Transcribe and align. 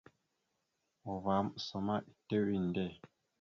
Uvah 1.11 1.39
maɓəsa 1.45 1.77
ma 1.85 1.95
etew 2.09 2.45
inde. 2.57 2.85